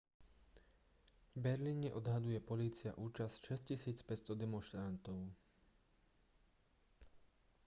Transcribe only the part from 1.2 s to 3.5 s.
v berlíne odhaduje polícia účasť